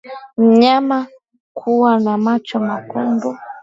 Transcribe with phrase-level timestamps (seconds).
[0.37, 1.07] Mnyama
[1.53, 3.37] kuwa na macho mekundu